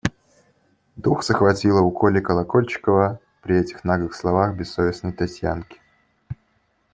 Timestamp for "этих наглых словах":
3.59-4.55